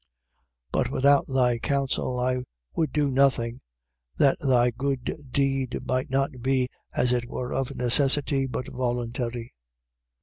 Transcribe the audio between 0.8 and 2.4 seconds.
But without thy counsel